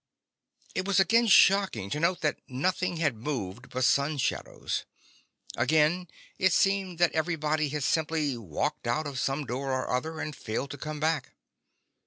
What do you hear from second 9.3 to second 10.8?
door or other and failed to